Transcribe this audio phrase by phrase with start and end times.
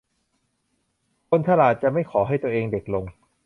[1.29, 3.03] คนฉลาดจะไม่ขอให้ตัวเองเด็กลง